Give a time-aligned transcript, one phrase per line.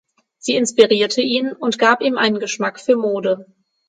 [0.39, 3.45] Sie inspirierte ihn und gab ihm einen Geschmack für Mode.